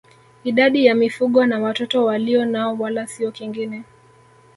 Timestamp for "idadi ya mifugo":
0.43-1.45